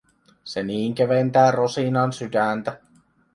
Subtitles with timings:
[0.43, 2.77] Se niin keventää Rosinan sydäntä.